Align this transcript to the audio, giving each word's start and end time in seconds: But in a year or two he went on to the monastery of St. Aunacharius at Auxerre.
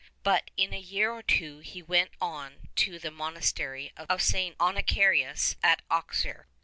But 0.23 0.49
in 0.57 0.73
a 0.73 0.79
year 0.79 1.11
or 1.11 1.21
two 1.21 1.59
he 1.59 1.83
went 1.83 2.09
on 2.19 2.69
to 2.77 2.97
the 2.97 3.11
monastery 3.11 3.91
of 3.95 4.19
St. 4.19 4.57
Aunacharius 4.57 5.57
at 5.61 5.83
Auxerre. 5.91 6.47